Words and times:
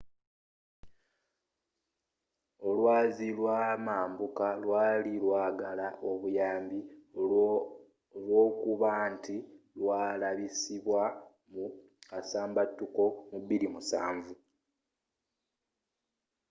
olwazi 2.67 3.27
lwamambuka 3.37 4.47
lwali 4.63 5.13
lwagala 5.23 5.87
obuyambi 6.09 6.79
olwokubanti 8.15 9.37
lwalabisibwa 9.79 11.03
mu 11.53 11.65
kasambatuko 12.09 13.03
mu 13.29 13.37
2007 13.45 14.33